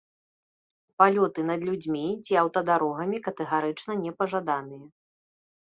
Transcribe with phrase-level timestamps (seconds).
[1.01, 4.85] Палёты над людзьмі ці аўтадарогамі катэгарычна не пажаданыя.